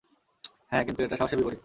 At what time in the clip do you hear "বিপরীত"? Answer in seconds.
1.39-1.59